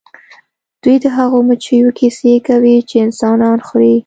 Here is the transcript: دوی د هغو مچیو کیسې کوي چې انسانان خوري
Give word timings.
دوی 0.83 0.97
د 1.03 1.05
هغو 1.17 1.37
مچیو 1.47 1.89
کیسې 1.99 2.33
کوي 2.47 2.77
چې 2.89 2.95
انسانان 3.05 3.57
خوري 3.67 3.95